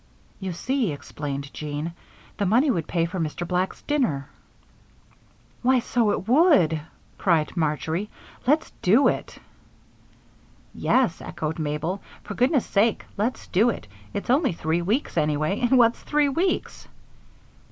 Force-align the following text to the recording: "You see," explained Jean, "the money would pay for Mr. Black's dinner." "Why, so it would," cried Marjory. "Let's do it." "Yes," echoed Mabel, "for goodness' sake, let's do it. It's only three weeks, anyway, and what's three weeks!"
"You 0.39 0.51
see," 0.51 0.91
explained 0.91 1.53
Jean, 1.53 1.93
"the 2.37 2.45
money 2.47 2.71
would 2.71 2.87
pay 2.87 3.05
for 3.05 3.19
Mr. 3.19 3.47
Black's 3.47 3.83
dinner." 3.83 4.29
"Why, 5.61 5.77
so 5.77 6.09
it 6.09 6.27
would," 6.27 6.81
cried 7.19 7.55
Marjory. 7.55 8.09
"Let's 8.47 8.71
do 8.81 9.07
it." 9.09 9.37
"Yes," 10.73 11.21
echoed 11.21 11.59
Mabel, 11.59 12.01
"for 12.23 12.33
goodness' 12.33 12.65
sake, 12.65 13.05
let's 13.15 13.45
do 13.45 13.69
it. 13.69 13.87
It's 14.11 14.31
only 14.31 14.53
three 14.53 14.81
weeks, 14.81 15.17
anyway, 15.17 15.59
and 15.59 15.77
what's 15.77 16.01
three 16.01 16.29
weeks!" 16.29 16.87